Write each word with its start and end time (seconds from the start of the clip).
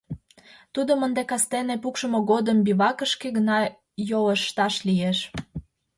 —Тудым 0.73 0.99
ынде 1.07 1.23
кастене 1.31 1.75
пукшымо 1.83 2.19
годым 2.31 2.57
бивакыште 2.65 3.27
гына 3.37 3.59
йолышташ 4.09 4.75
лиеш». 4.87 5.19